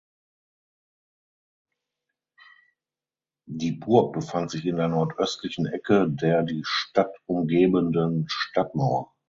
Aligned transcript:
Die 3.45 3.73
Burg 3.73 4.13
befand 4.13 4.49
sich 4.49 4.65
in 4.65 4.77
der 4.77 4.87
nordöstlichen 4.87 5.67
Ecke 5.67 6.07
der 6.09 6.41
die 6.41 6.63
Stadt 6.65 7.15
umgebenden 7.27 8.25
Stadtmauer. 8.27 9.13